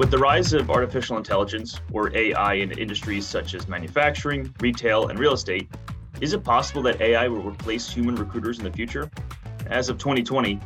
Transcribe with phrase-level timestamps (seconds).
[0.00, 5.18] With the rise of artificial intelligence, or AI, in industries such as manufacturing, retail, and
[5.18, 5.68] real estate,
[6.22, 9.10] is it possible that AI will replace human recruiters in the future?
[9.66, 10.58] As of 2020,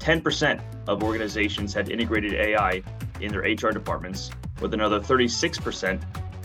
[0.00, 2.82] 10% of organizations had integrated AI
[3.22, 6.02] in their HR departments, with another 36%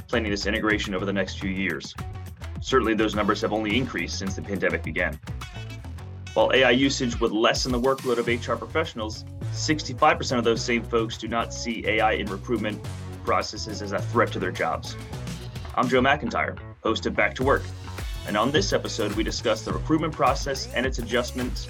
[0.07, 1.93] planning this integration over the next few years.
[2.61, 5.19] Certainly, those numbers have only increased since the pandemic began.
[6.35, 11.17] While AI usage would lessen the workload of HR professionals, 65% of those same folks
[11.17, 12.79] do not see AI in recruitment
[13.25, 14.95] processes as a threat to their jobs.
[15.75, 17.63] I'm Joe McIntyre, host of Back to Work,
[18.27, 21.67] and on this episode, we discuss the recruitment process and its adjustments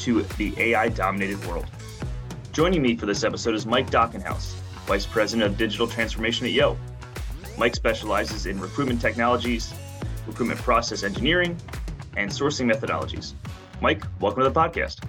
[0.00, 1.66] to the AI dominated world.
[2.52, 4.52] Joining me for this episode is Mike Dachenhaus,
[4.86, 6.76] Vice President of Digital Transformation at Yoh.
[7.56, 9.72] Mike specializes in recruitment technologies,
[10.26, 11.56] recruitment process engineering,
[12.18, 13.32] and sourcing methodologies.
[13.84, 15.04] Mike, welcome to the podcast.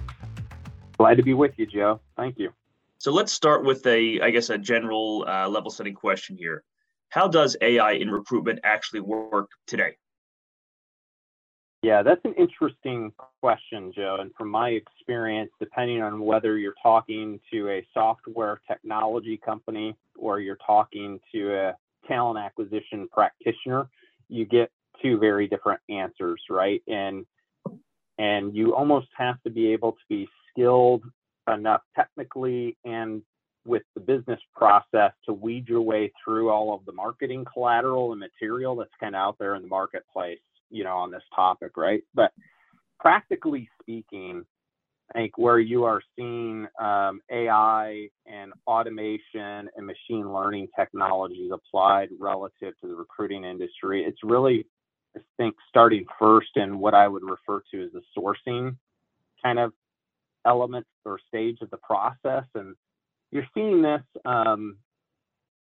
[0.98, 1.98] Glad to be with you, Joe.
[2.14, 2.52] Thank you.
[2.98, 6.62] So let's start with a, I guess, a general uh, level setting question here.
[7.08, 9.96] How does AI in recruitment actually work today?
[11.82, 14.18] Yeah, that's an interesting question, Joe.
[14.20, 20.40] And from my experience, depending on whether you're talking to a software technology company or
[20.40, 23.88] you're talking to a talent acquisition practitioner,
[24.28, 26.82] you get two very different answers, right?
[26.86, 27.24] And
[28.18, 31.02] and you almost have to be able to be skilled
[31.52, 33.22] enough technically and
[33.66, 38.20] with the business process to weed your way through all of the marketing collateral and
[38.20, 40.38] material that's kind of out there in the marketplace,
[40.70, 42.02] you know, on this topic, right?
[42.14, 42.32] But
[43.00, 44.44] practically speaking,
[45.10, 52.08] I think where you are seeing um, AI and automation and machine learning technologies applied
[52.18, 54.66] relative to the recruiting industry, it's really
[55.16, 58.76] I think starting first in what I would refer to as the sourcing
[59.42, 59.72] kind of
[60.46, 62.44] element or stage of the process.
[62.54, 62.74] And
[63.30, 64.76] you're seeing this, um,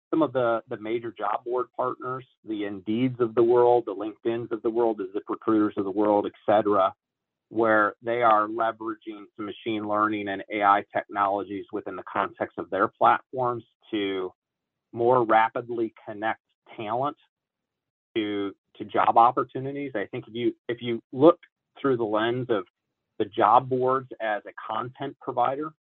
[0.10, 4.52] some of the, the major job board partners, the Indeeds of the world, the LinkedIn's
[4.52, 6.94] of the world, the ZipRecruiters of the world, et cetera,
[7.50, 12.88] where they are leveraging some machine learning and AI technologies within the context of their
[12.88, 14.32] platforms to
[14.92, 16.42] more rapidly connect
[16.78, 17.18] talent
[18.16, 19.92] to to job opportunities.
[19.96, 21.40] I think if you if you look
[21.80, 22.66] through the lens of
[23.20, 25.72] the job boards as a content provider,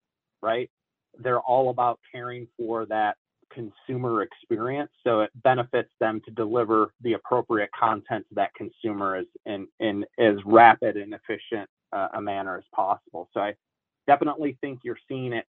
[0.43, 0.71] right?
[1.19, 3.17] They're all about caring for that
[3.53, 4.91] consumer experience.
[5.05, 10.05] So it benefits them to deliver the appropriate content to that consumer as in, in
[10.19, 13.29] as rapid and efficient uh, a manner as possible.
[13.35, 13.55] So I
[14.07, 15.47] definitely think you're seeing it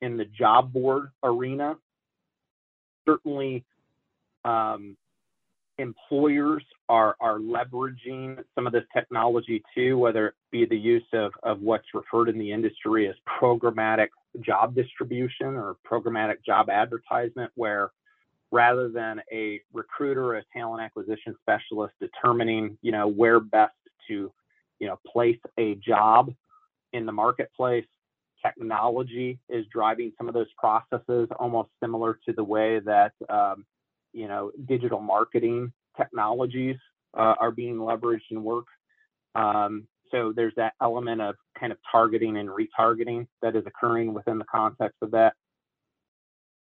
[0.00, 1.76] in the job board arena.
[3.06, 3.64] Certainly,
[4.44, 4.96] um,
[5.80, 11.32] employers are are leveraging some of this technology too, whether it be the use of,
[11.42, 14.08] of what's referred in the industry as programmatic
[14.40, 17.90] job distribution or programmatic job advertisement, where
[18.52, 23.74] rather than a recruiter or a talent acquisition specialist determining, you know, where best
[24.08, 24.32] to,
[24.78, 26.32] you know, place a job
[26.92, 27.84] in the marketplace,
[28.44, 33.64] technology is driving some of those processes, almost similar to the way that um,
[34.12, 36.76] you know, digital marketing technologies
[37.16, 38.66] uh, are being leveraged and work.
[39.34, 44.38] Um, so there's that element of kind of targeting and retargeting that is occurring within
[44.38, 45.34] the context of that.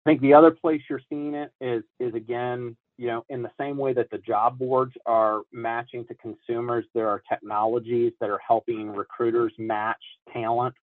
[0.05, 3.51] I think the other place you're seeing it is is again, you know, in the
[3.59, 8.39] same way that the job boards are matching to consumers, there are technologies that are
[8.45, 10.01] helping recruiters match
[10.33, 10.75] talent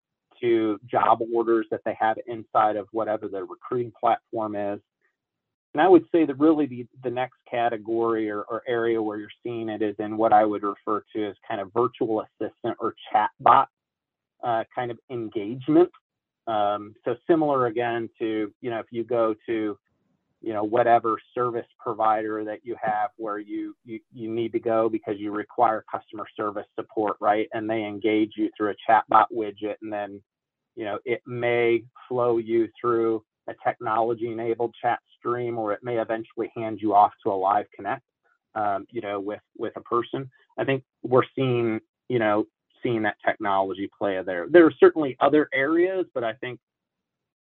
[0.40, 4.80] to job orders that they have inside of whatever their recruiting platform is.
[5.74, 9.28] And I would say that really the, the next category or, or area where you're
[9.42, 12.94] seeing it is in what I would refer to as kind of virtual assistant or
[13.12, 13.66] chatbot
[14.44, 15.90] uh, kind of engagement.
[16.46, 19.76] Um, so similar again to, you know, if you go to,
[20.42, 24.88] you know, whatever service provider that you have where you, you, you need to go
[24.88, 27.48] because you require customer service support, right?
[27.52, 30.22] And they engage you through a chatbot widget and then,
[30.76, 35.98] you know, it may flow you through a technology enabled chat stream or it may
[35.98, 38.02] eventually hand you off to a live connect
[38.54, 40.30] um, you know with with a person.
[40.58, 42.46] I think we're seeing you know
[42.82, 44.46] seeing that technology play there.
[44.48, 46.60] There are certainly other areas but i think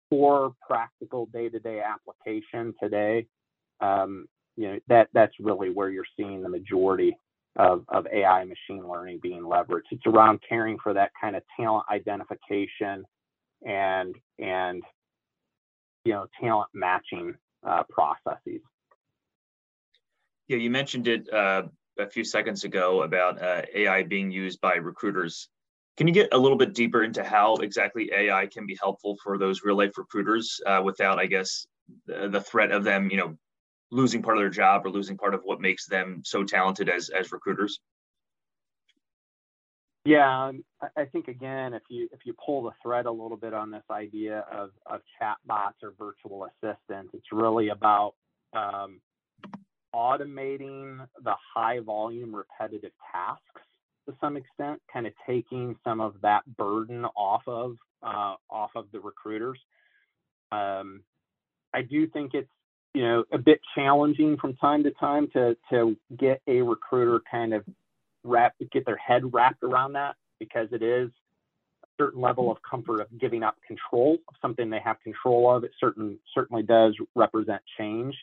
[0.10, 3.25] for practical day-to-day application today
[3.80, 7.16] um, you know that that's really where you're seeing the majority
[7.56, 9.84] of, of ai machine learning being leveraged.
[9.92, 13.06] It's around caring for that kind of talent identification
[13.66, 14.84] and and
[16.06, 17.36] you know talent matching
[17.66, 18.62] uh, processes.
[20.48, 21.63] Yeah, you mentioned it uh,
[22.00, 25.50] a few seconds ago about uh, AI being used by recruiters.
[25.98, 29.38] Can you get a little bit deeper into how exactly AI can be helpful for
[29.38, 31.68] those real life recruiters uh, without, I guess,
[32.07, 33.38] the, the threat of them, you know,
[33.92, 37.10] losing part of their job or losing part of what makes them so talented as
[37.10, 37.80] as recruiters?
[40.09, 40.63] Yeah, um,
[40.97, 43.83] I think again, if you if you pull the thread a little bit on this
[43.91, 48.15] idea of of chatbots or virtual assistants, it's really about
[48.53, 49.01] um,
[49.95, 53.61] automating the high volume repetitive tasks
[54.07, 58.88] to some extent, kind of taking some of that burden off of uh, off of
[58.94, 59.59] the recruiters.
[60.51, 61.03] Um,
[61.73, 62.50] I do think it's
[62.95, 67.53] you know a bit challenging from time to time to to get a recruiter kind
[67.53, 67.63] of
[68.30, 71.10] wrap get their head wrapped around that because it is
[71.84, 75.64] a certain level of comfort of giving up control of something they have control of.
[75.64, 78.16] It certain certainly does represent change.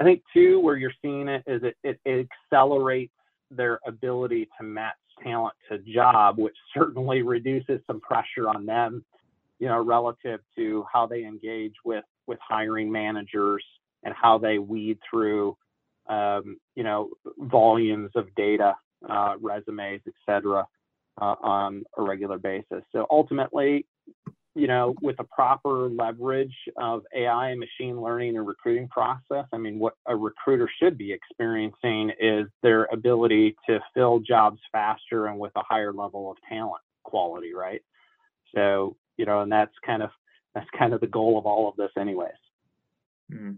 [0.00, 3.12] I think too, where you're seeing it is it, it, accelerates
[3.50, 9.04] their ability to match talent to job, which certainly reduces some pressure on them,
[9.58, 13.64] you know, relative to how they engage with with hiring managers
[14.04, 15.56] and how they weed through,
[16.08, 18.74] um, you know, volumes of data,
[19.08, 20.66] uh, resumes, et cetera,
[21.20, 22.82] uh, on a regular basis.
[22.92, 23.86] So ultimately,
[24.54, 29.56] you know, with the proper leverage of AI and machine learning and recruiting process, I
[29.56, 35.38] mean, what a recruiter should be experiencing is their ability to fill jobs faster and
[35.38, 37.82] with a higher level of talent quality, right?
[38.54, 40.10] So, you know, and that's kind of
[40.54, 42.32] that's kind of the goal of all of this, anyways.
[43.32, 43.52] Mm-hmm.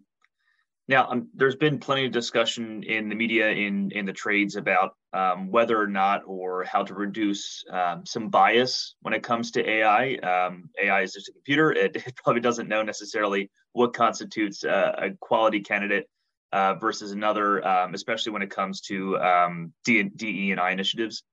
[0.87, 4.95] Now, um, there's been plenty of discussion in the media, in in the trades about
[5.15, 9.67] um, whether or not or how to reduce um, some bias when it comes to
[9.67, 10.17] AI.
[10.17, 14.95] Um, AI is just a computer; it, it, probably doesn't know necessarily what constitutes a,
[14.99, 16.07] a quality candidate
[16.53, 21.25] uh, versus another, um, especially when it comes to um, D, DE and I initiatives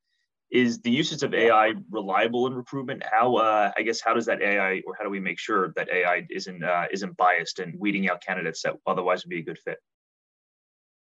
[0.52, 3.04] is the usage of AI reliable in recruitment?
[3.10, 5.90] How uh, I guess how does that AI or how do we make sure that
[5.90, 9.60] AI isn't uh, isn't biased and weeding out candidates that otherwise would be a good
[9.64, 9.78] fit?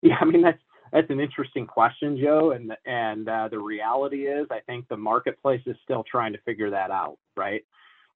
[0.01, 2.51] Yeah, I mean that's that's an interesting question, Joe.
[2.51, 6.69] And and uh, the reality is, I think the marketplace is still trying to figure
[6.71, 7.61] that out, right?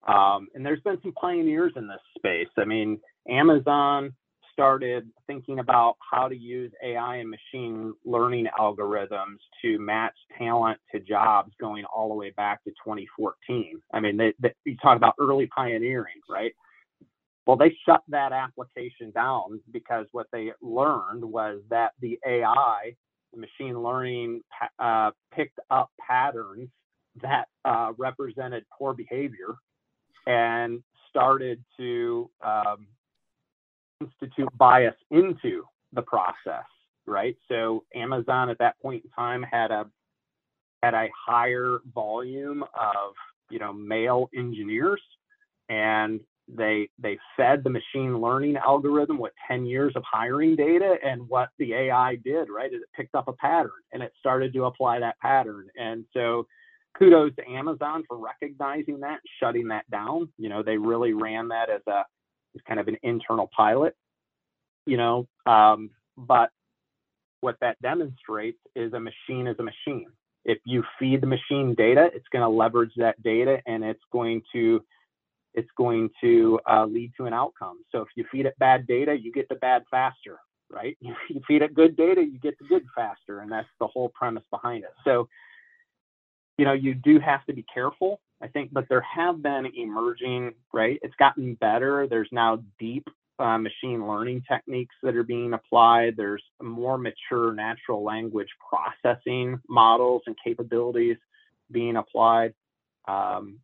[0.08, 2.50] Um, and there's been some pioneers in this space.
[2.58, 3.00] I mean,
[3.30, 4.14] Amazon
[4.54, 11.00] started thinking about how to use AI and machine learning algorithms to match talent to
[11.00, 13.82] jobs going all the way back to 2014.
[13.94, 16.54] I mean, they, they, you talk about early pioneering, right?
[17.46, 22.96] Well, they shut that application down because what they learned was that the AI,
[23.34, 24.42] the machine learning,
[24.80, 26.70] uh, picked up patterns
[27.22, 29.56] that uh, represented poor behavior
[30.26, 32.88] and started to um,
[34.02, 35.64] institute bias into
[35.94, 36.66] the process,
[37.06, 37.36] right?
[37.48, 39.86] So Amazon at that point in time had a
[40.82, 43.14] had a higher volume of
[43.50, 45.02] you know male engineers,
[45.70, 51.28] and they they fed the machine learning algorithm with 10 years of hiring data, and
[51.30, 54.66] what the AI did, right, is it picked up a pattern and it started to
[54.66, 56.46] apply that pattern, and so
[56.98, 60.30] kudos to Amazon for recognizing that, shutting that down.
[60.38, 62.04] You know, they really ran that as a
[62.56, 63.96] is kind of an internal pilot,
[64.86, 65.28] you know.
[65.46, 66.50] Um, but
[67.42, 70.08] what that demonstrates is a machine is a machine.
[70.46, 74.42] If you feed the machine data, it's going to leverage that data and it's going
[74.54, 74.84] to
[75.56, 77.78] it's going to uh, lead to an outcome.
[77.92, 80.40] So if you feed it bad data, you get the bad faster,
[80.72, 80.98] right?
[81.30, 84.44] You feed it good data, you get the good faster, and that's the whole premise
[84.52, 84.94] behind it.
[85.04, 85.28] So
[86.58, 90.52] you know, you do have to be careful I think, but there have been emerging,
[90.74, 91.00] right?
[91.02, 92.08] It's gotten better.
[92.08, 93.08] There's now deep
[93.40, 96.18] uh, machine learning techniques that are being applied.
[96.18, 101.16] There's more mature natural language processing models and capabilities
[101.72, 102.54] being applied.
[103.08, 103.60] Um,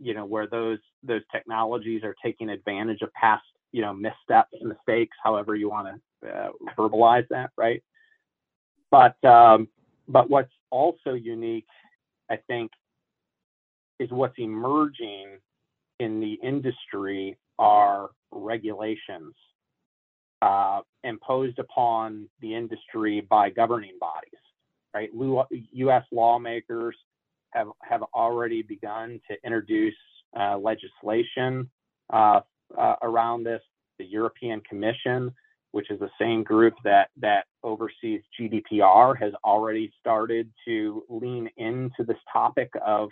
[0.00, 5.16] you know, where those those technologies are taking advantage of past, you know, missteps, mistakes,
[5.22, 7.82] however you want to uh, verbalize that, right?
[8.90, 9.68] But um,
[10.08, 11.68] but what's also unique,
[12.30, 12.70] I think,
[14.02, 15.38] is what's emerging
[16.00, 19.34] in the industry are regulations
[20.42, 24.40] uh, imposed upon the industry by governing bodies,
[24.92, 25.10] right?
[25.72, 26.02] U.S.
[26.10, 26.96] lawmakers
[27.50, 29.94] have have already begun to introduce
[30.38, 31.70] uh, legislation
[32.12, 32.40] uh,
[32.76, 33.62] uh, around this.
[33.98, 35.32] The European Commission,
[35.70, 42.04] which is the same group that that oversees GDPR, has already started to lean into
[42.04, 43.10] this topic of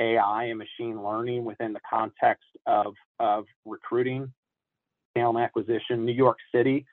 [0.00, 4.32] AI and machine learning within the context of, of recruiting,
[5.16, 6.04] talent acquisition.
[6.04, 6.86] New York City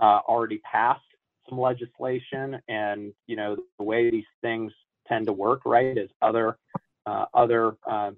[0.00, 1.02] uh, already passed
[1.48, 4.72] some legislation, and you know the way these things
[5.06, 6.56] tend to work, right, is other
[7.06, 8.10] uh, other uh,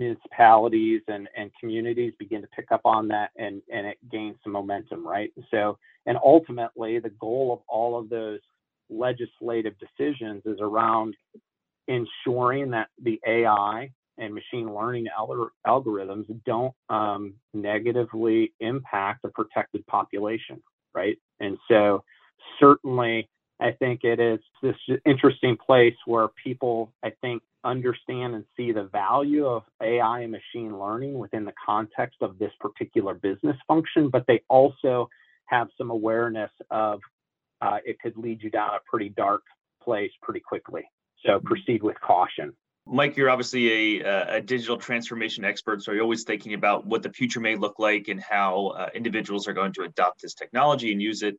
[0.00, 4.52] municipalities and, and communities begin to pick up on that and, and it gains some
[4.52, 5.32] momentum, right?
[5.50, 8.40] So, and ultimately, the goal of all of those
[8.90, 11.14] legislative decisions is around
[11.88, 15.06] ensuring that the AI and machine learning
[15.66, 20.62] algorithms don't um, negatively impact a protected population,
[20.94, 21.18] right?
[21.40, 22.04] And so,
[22.60, 23.28] certainly,
[23.60, 28.84] I think it is this interesting place where people, I think, understand and see the
[28.84, 34.24] value of AI and machine learning within the context of this particular business function, but
[34.26, 35.08] they also
[35.46, 37.00] have some awareness of
[37.62, 39.42] uh, it could lead you down a pretty dark
[39.82, 40.84] place pretty quickly.
[41.24, 42.52] So proceed with caution.
[42.86, 47.10] Mike, you're obviously a, a, digital transformation expert, so you're always thinking about what the
[47.10, 51.00] future may look like and how uh, individuals are going to adopt this technology and
[51.00, 51.38] use it.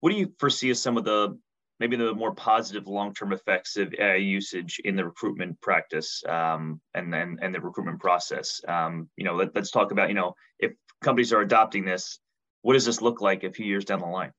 [0.00, 1.38] What do you foresee as some of the
[1.80, 7.12] maybe the more positive long-term effects of AI usage in the recruitment practice um, and
[7.12, 8.60] then and the recruitment process.
[8.68, 12.20] Um, you know, let, us talk about you know if companies are adopting this,
[12.62, 14.32] what does this look like a few years down the line?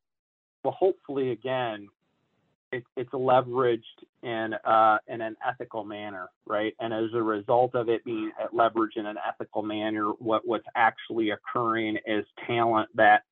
[0.64, 1.88] Well, hopefully, again,
[2.72, 3.82] it, it's leveraged
[4.24, 6.74] in uh, in an ethical manner, right?
[6.80, 11.32] And as a result of it being leveraged in an ethical manner, what what's actually
[11.32, 13.24] occurring is talent that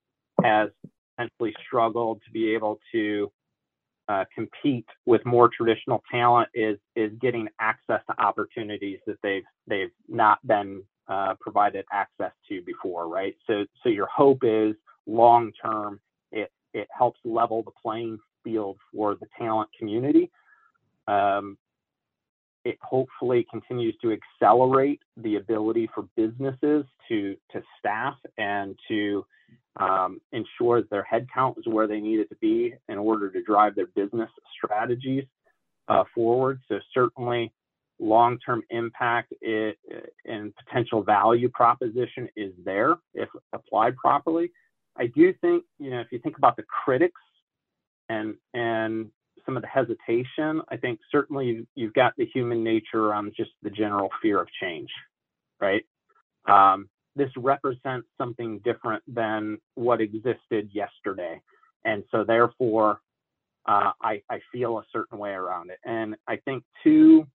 [0.43, 0.69] has
[1.17, 3.31] essentially struggled to be able to
[4.09, 9.91] uh, compete with more traditional talent is is getting access to opportunities that they've they've
[10.07, 13.35] not been uh, provided access to before, right?
[13.47, 14.75] So so your hope is
[15.05, 15.99] long term
[16.31, 20.31] it it helps level the playing field for the talent community.
[21.07, 21.57] Um,
[22.65, 29.25] it hopefully continues to accelerate the ability for businesses to to staff and to
[29.77, 33.41] um, ensure that their headcount is where they need it to be in order to
[33.43, 35.25] drive their business strategies
[35.87, 36.61] uh, forward.
[36.69, 37.51] So certainly,
[37.99, 39.77] long-term impact it,
[40.25, 44.51] and potential value proposition is there if applied properly.
[44.95, 47.19] I do think you know if you think about the critics
[48.13, 49.09] and and
[49.45, 53.69] some of the hesitation, I think certainly you've, got the human nature around just the
[53.69, 54.89] general fear of change,
[55.59, 55.83] right?
[56.47, 61.41] Um, this represents something different than what existed yesterday.
[61.83, 63.01] And so therefore,
[63.67, 65.79] uh, I, I feel a certain way around it.
[65.83, 67.27] And I think too,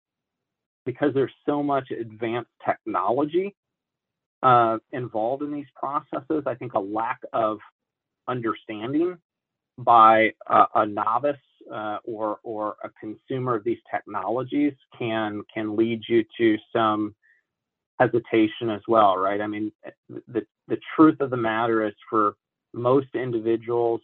[0.86, 3.54] because there's so much advanced technology
[4.42, 7.58] uh, involved in these processes, I think a lack of
[8.26, 9.18] understanding
[9.78, 11.36] by a, a novice
[11.72, 17.14] uh, or or a consumer of these technologies can can lead you to some
[17.98, 19.40] hesitation as well, right?
[19.40, 19.72] I mean,
[20.08, 22.34] the the truth of the matter is for
[22.74, 24.00] most individuals,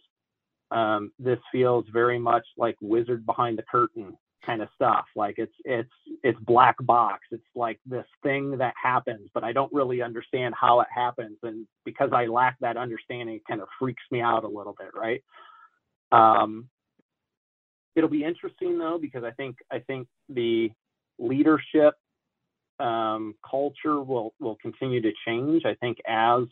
[0.71, 5.05] um, this feels very much like wizard behind the curtain kind of stuff.
[5.15, 5.89] Like it's it's
[6.23, 7.21] it's black box.
[7.31, 11.65] It's like this thing that happens, but I don't really understand how it happens, and
[11.85, 15.23] because I lack that understanding, it kind of freaks me out a little bit, right?
[16.15, 16.69] Um,
[17.95, 20.71] it'll be interesting though because I think I think the
[21.17, 21.95] leadership
[22.79, 25.63] um, culture will will continue to change.
[25.65, 26.43] I think as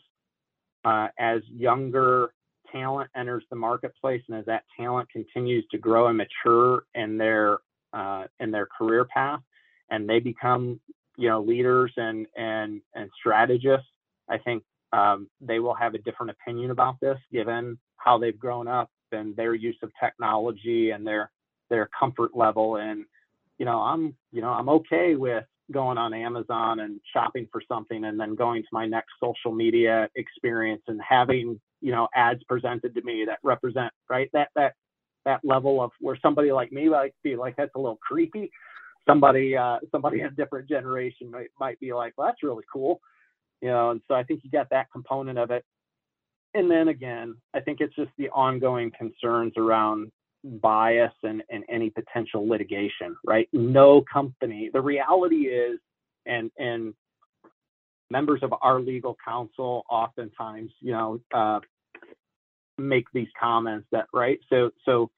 [0.84, 2.32] uh, as younger
[2.72, 7.58] talent enters the marketplace and as that talent continues to grow and mature in their
[7.92, 9.40] uh, in their career path
[9.90, 10.80] and they become
[11.16, 13.88] you know leaders and and and strategists,
[14.28, 18.68] I think um, they will have a different opinion about this given how they've grown
[18.68, 21.30] up and their use of technology and their
[21.70, 22.76] their comfort level.
[22.76, 23.04] And
[23.58, 28.04] you know i'm you know i'm okay with going on amazon and shopping for something
[28.04, 32.94] and then going to my next social media experience and having you know ads presented
[32.94, 34.74] to me that represent right that that
[35.24, 38.50] that level of where somebody like me might be like that's a little creepy.
[39.06, 43.00] Somebody uh somebody in a different generation might might be like well that's really cool.
[43.60, 45.64] You know and so i think you got that component of it
[46.54, 50.10] and then again i think it's just the ongoing concerns around
[50.44, 53.48] bias and, and any potential litigation, right?
[53.52, 54.70] No company.
[54.72, 55.80] The reality is,
[56.26, 56.94] and and
[58.10, 61.60] members of our legal counsel oftentimes, you know, uh,
[62.78, 64.38] make these comments that right.
[64.50, 65.10] So so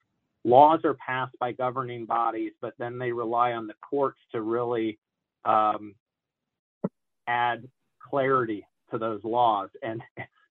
[0.45, 4.97] laws are passed by governing bodies, but then they rely on the courts to really
[5.43, 5.93] um,
[7.27, 7.67] add
[8.09, 9.69] clarity to those laws.
[9.83, 10.01] And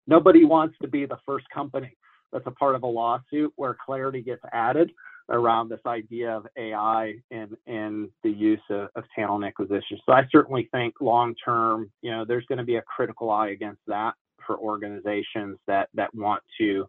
[0.06, 1.96] nobody wants to be the first company
[2.32, 4.90] that's a part of a lawsuit where clarity gets added
[5.28, 9.98] around this idea of AI and and the use of, of talent acquisition.
[10.06, 13.48] So I certainly think long term, you know, there's going to be a critical eye
[13.48, 14.14] against that
[14.46, 16.88] for organizations that that want to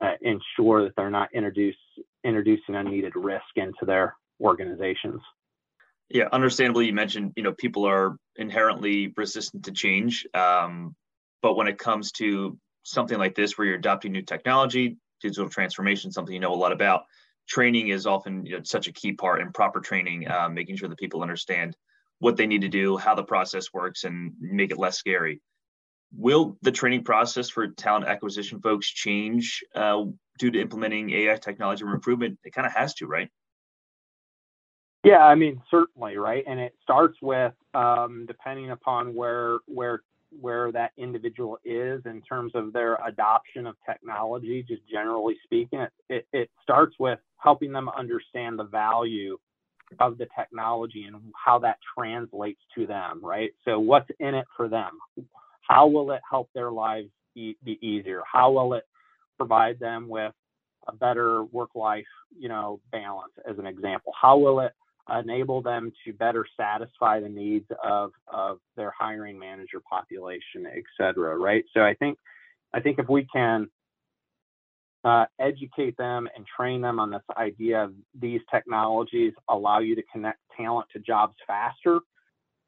[0.00, 1.76] uh, ensure that they're not introduce
[2.24, 5.20] introducing unneeded risk into their organizations.
[6.08, 10.94] Yeah, understandably, you mentioned you know people are inherently resistant to change, um,
[11.42, 16.10] but when it comes to something like this, where you're adopting new technology, digital transformation,
[16.10, 17.02] something you know a lot about,
[17.48, 20.88] training is often you know, such a key part, and proper training, uh, making sure
[20.88, 21.76] that people understand
[22.20, 25.40] what they need to do, how the process works, and make it less scary.
[26.14, 30.04] Will the training process for talent acquisition folks change uh,
[30.38, 32.38] due to implementing AI technology recruitment?
[32.44, 33.28] It kind of has to, right?
[35.04, 36.44] Yeah, I mean certainly, right?
[36.46, 40.02] And it starts with um, depending upon where where
[40.40, 45.80] where that individual is in terms of their adoption of technology, just generally speaking.
[45.80, 49.38] It, it, it starts with helping them understand the value
[50.00, 53.52] of the technology and how that translates to them, right?
[53.64, 54.90] So what's in it for them?
[55.68, 58.22] How will it help their lives be, be easier?
[58.30, 58.84] How will it
[59.36, 60.32] provide them with
[60.88, 64.12] a better work-life, you know, balance, as an example?
[64.20, 64.72] How will it
[65.20, 71.36] enable them to better satisfy the needs of, of their hiring manager population, et cetera,
[71.36, 71.64] right?
[71.74, 72.18] So I think,
[72.72, 73.68] I think if we can
[75.04, 80.02] uh, educate them and train them on this idea of these technologies allow you to
[80.12, 82.00] connect talent to jobs faster,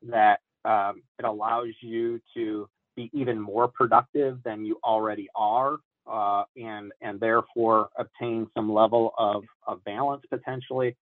[0.03, 5.77] that um, it allows you to be even more productive than you already are,
[6.07, 10.97] uh, and and therefore obtain some level of, of balance potentially.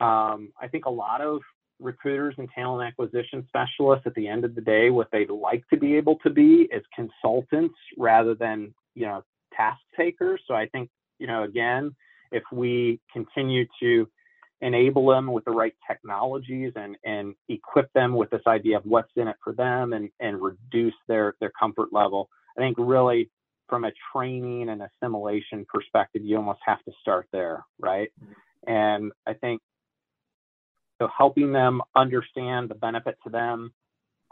[0.00, 1.40] Um, I think a lot of
[1.80, 5.78] recruiters and talent acquisition specialists at the end of the day, what they'd like to
[5.78, 9.22] be able to be is consultants rather than, you know,
[9.54, 10.40] task takers.
[10.46, 11.94] So I think, you know, again,
[12.32, 14.08] if we continue to
[14.60, 19.12] enable them with the right technologies and, and equip them with this idea of what's
[19.16, 23.30] in it for them and, and reduce their, their comfort level, I think really
[23.68, 28.10] from a training and assimilation perspective, you almost have to start there, right?
[28.20, 28.72] Mm-hmm.
[28.72, 29.60] And I think
[30.98, 33.72] so helping them understand the benefit to them,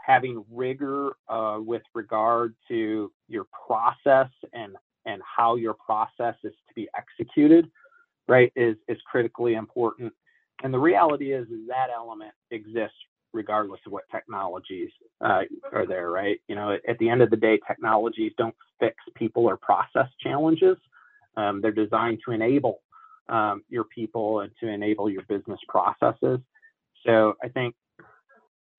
[0.01, 6.73] having rigor uh, with regard to your process and and how your process is to
[6.75, 7.69] be executed,
[8.27, 10.13] right, is is critically important.
[10.63, 12.97] And the reality is, that element exists
[13.33, 14.89] regardless of what technologies
[15.21, 16.39] uh, are there, right?
[16.47, 20.77] You know, at the end of the day, technologies don't fix people or process challenges.
[21.35, 22.81] Um, they're designed to enable
[23.29, 26.39] um, your people and to enable your business processes.
[27.05, 27.75] So I think,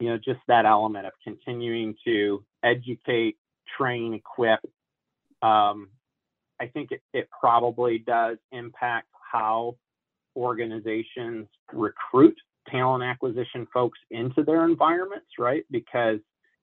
[0.01, 3.37] you know, just that element of continuing to educate,
[3.77, 4.61] train, equip,
[5.43, 5.89] um,
[6.61, 9.77] I think it, it probably does impact how
[10.37, 12.37] organizations recruit
[12.69, 15.65] talent acquisition folks into their environments, right?
[15.71, 16.19] Because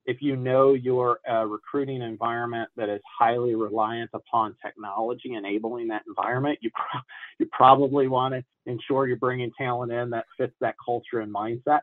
[0.06, 6.02] if you know your uh, recruiting environment that is highly reliant upon technology enabling that
[6.06, 7.00] environment, you pro-
[7.38, 11.80] you probably want to ensure you're bringing talent in that fits that culture and mindset,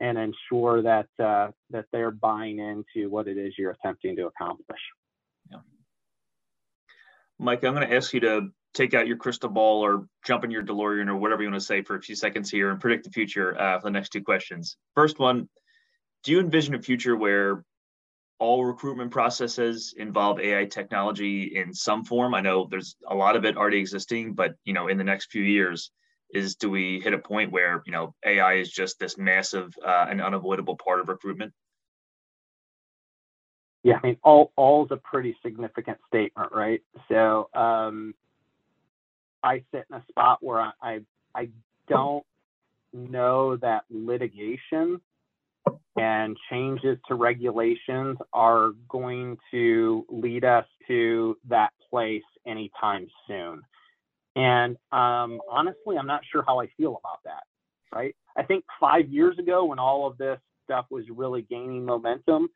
[0.00, 4.80] and ensure that uh, that they're buying into what it is you're attempting to accomplish.
[5.50, 5.58] Yeah.
[7.38, 10.50] Mike, I'm going to ask you to take out your crystal ball or jump in
[10.50, 13.04] your DeLorean or whatever you want to say for a few seconds here and predict
[13.04, 14.76] the future uh, for the next two questions.
[14.94, 15.48] First one
[16.26, 17.64] do you envision a future where
[18.40, 22.34] all recruitment processes involve AI technology in some form?
[22.34, 25.30] I know there's a lot of it already existing, but you know, in the next
[25.30, 25.92] few years,
[26.34, 30.06] is do we hit a point where you know AI is just this massive uh,
[30.10, 31.52] and unavoidable part of recruitment?
[33.84, 36.82] Yeah, I mean, all all is a pretty significant statement, right?
[37.08, 38.14] So um,
[39.44, 41.00] I sit in a spot where I I,
[41.36, 41.50] I
[41.86, 42.24] don't
[42.92, 45.00] know that litigation
[45.96, 53.62] and changes to regulations are going to lead us to that place anytime soon.
[54.36, 57.44] And um, honestly, I'm not sure how I feel about that,
[57.94, 58.14] right?
[58.36, 62.48] I think five years ago, when all of this stuff was really gaining momentum,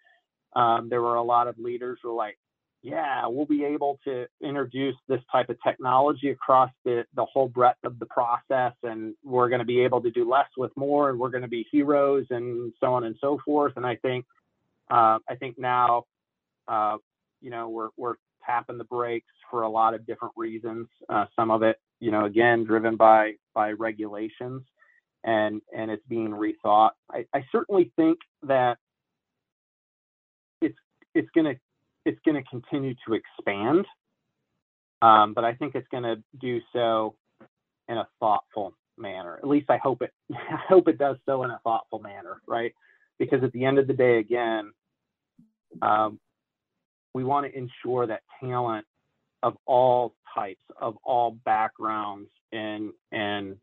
[0.55, 2.37] um, there were a lot of leaders who were like,
[2.82, 7.84] yeah, we'll be able to introduce this type of technology across the, the whole breadth
[7.84, 11.18] of the process, and we're going to be able to do less with more, and
[11.18, 13.74] we're going to be heroes, and so on and so forth.
[13.76, 14.24] And I think,
[14.90, 16.04] uh, I think now,
[16.68, 16.96] uh,
[17.42, 18.14] you know, we're we're
[18.46, 20.88] tapping the brakes for a lot of different reasons.
[21.08, 24.62] Uh, some of it, you know, again, driven by by regulations,
[25.22, 26.92] and and it's being rethought.
[27.10, 28.78] I, I certainly think that
[30.62, 30.78] it's
[31.14, 31.60] it's going to
[32.04, 33.86] it's going to continue to expand,
[35.02, 37.14] um, but I think it's going to do so
[37.88, 39.38] in a thoughtful manner.
[39.38, 40.12] At least I hope it.
[40.32, 42.74] I hope it does so in a thoughtful manner, right?
[43.18, 44.72] Because at the end of the day, again,
[45.82, 46.18] um,
[47.14, 48.86] we want to ensure that talent
[49.42, 53.56] of all types, of all backgrounds, and and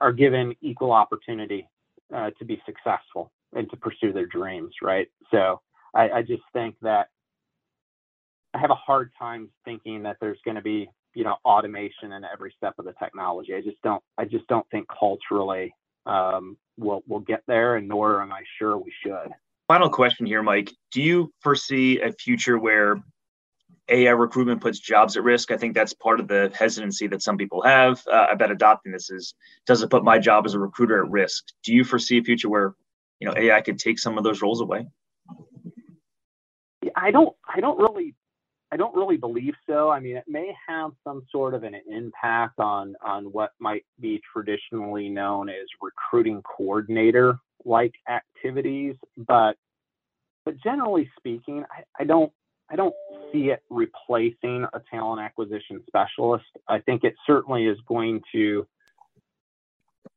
[0.00, 1.68] are given equal opportunity
[2.14, 5.08] uh, to be successful and to pursue their dreams, right?
[5.30, 5.60] So
[5.94, 7.08] I, I just think that
[8.54, 12.24] I have a hard time thinking that there's going to be you know automation in
[12.24, 13.54] every step of the technology.
[13.54, 15.74] I just don't I just don't think culturally
[16.06, 19.32] um, we'll we'll get there, and nor am I sure we should.
[19.68, 20.72] Final question here, Mike.
[20.92, 23.00] Do you foresee a future where
[23.88, 25.50] AI recruitment puts jobs at risk?
[25.50, 29.10] I think that's part of the hesitancy that some people have uh, about adopting this.
[29.10, 29.34] Is
[29.66, 31.44] does it put my job as a recruiter at risk?
[31.64, 32.74] Do you foresee a future where
[33.20, 34.86] you know AI could take some of those roles away?
[37.00, 37.34] I don't.
[37.52, 38.14] I don't really
[38.72, 39.90] I don't really believe so.
[39.90, 44.20] I mean, it may have some sort of an impact on on what might be
[44.32, 49.54] traditionally known as recruiting coordinator like activities, but
[50.44, 52.32] but generally speaking, I, I don't
[52.70, 52.94] I don't
[53.32, 56.44] see it replacing a talent acquisition specialist.
[56.68, 58.66] I think it certainly is going to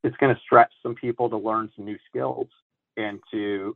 [0.03, 2.47] it's going to stretch some people to learn some new skills
[2.97, 3.75] and to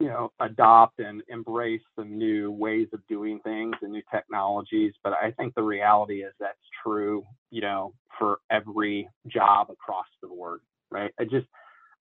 [0.00, 4.92] you know, adopt and embrace some new ways of doing things and new technologies.
[5.02, 10.28] But I think the reality is that's true, you know, for every job across the
[10.28, 11.12] board, right?
[11.18, 11.46] I just,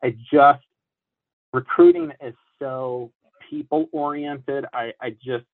[0.03, 0.63] I just,
[1.53, 3.12] recruiting is so
[3.49, 4.65] people oriented.
[4.73, 5.45] I, I just,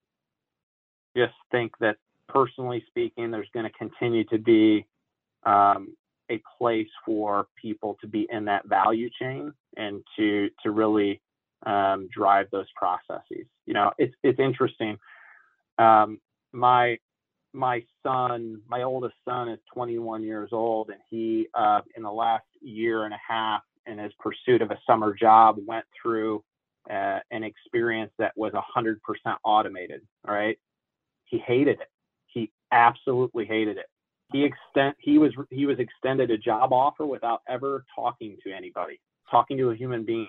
[1.15, 4.86] just think that personally speaking, there's going to continue to be
[5.45, 5.95] um,
[6.29, 11.21] a place for people to be in that value chain and to to really
[11.65, 13.45] um, drive those processes.
[13.65, 14.97] You know, it's it's interesting.
[15.78, 16.19] Um,
[16.52, 16.97] my
[17.54, 22.45] my son, my oldest son, is 21 years old, and he, uh, in the last
[22.62, 26.43] year and a half, in his pursuit of a summer job, went through
[26.89, 28.97] uh, an experience that was 100%
[29.43, 30.02] automated.
[30.28, 30.58] All right,
[31.26, 31.89] he hated it.
[32.28, 33.86] He absolutely hated it.
[34.32, 38.99] He extend he was he was extended a job offer without ever talking to anybody,
[39.30, 40.28] talking to a human being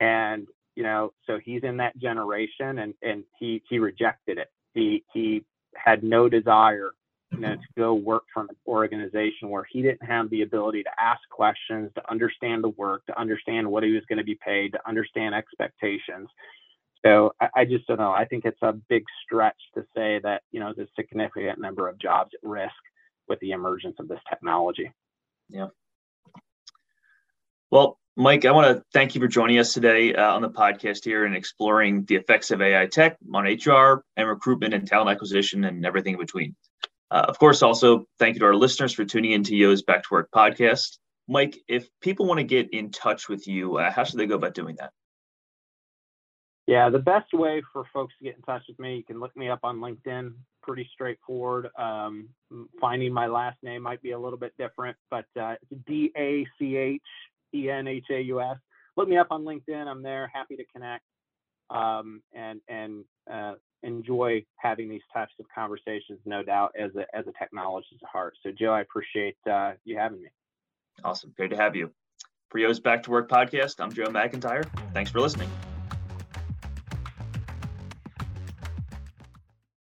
[0.00, 4.50] and you know so he's in that generation and and he he rejected it.
[4.74, 5.44] He he
[5.76, 6.90] had no desire
[7.32, 10.90] you know to go work for an organization where he didn't have the ability to
[10.98, 14.72] ask questions to understand the work to understand what he was going to be paid
[14.72, 16.28] to understand expectations.
[17.04, 18.10] So I, I just don't know.
[18.10, 21.88] I think it's a big stretch to say that you know there's a significant number
[21.88, 22.74] of jobs at risk
[23.28, 24.92] with the emergence of this technology.
[25.48, 25.68] Yeah.
[27.70, 31.06] Well Mike, I want to thank you for joining us today uh, on the podcast
[31.06, 35.64] here and exploring the effects of AI tech on HR and recruitment and talent acquisition
[35.64, 36.54] and everything in between.
[37.10, 40.08] Uh, of course, also thank you to our listeners for tuning into Yoh's Back to
[40.10, 40.98] Work podcast.
[41.28, 44.34] Mike, if people want to get in touch with you, uh, how should they go
[44.34, 44.90] about doing that?
[46.66, 49.34] Yeah, the best way for folks to get in touch with me, you can look
[49.34, 50.34] me up on LinkedIn.
[50.62, 51.70] Pretty straightforward.
[51.78, 52.28] Um,
[52.78, 55.54] finding my last name might be a little bit different, but uh,
[55.86, 57.00] D A C H
[57.54, 58.56] E N H A U S.
[58.96, 59.86] Look me up on LinkedIn.
[59.86, 60.30] I'm there.
[60.34, 61.04] Happy to connect
[61.70, 66.18] um, and and uh, enjoy having these types of conversations.
[66.24, 68.34] No doubt, as a as a technologist at heart.
[68.42, 70.28] So, Joe, I appreciate uh, you having me.
[71.04, 71.32] Awesome.
[71.36, 71.90] Great to have you.
[72.50, 74.68] For Yoh's Back to Work podcast, I'm Joe McIntyre.
[74.92, 75.48] Thanks for listening.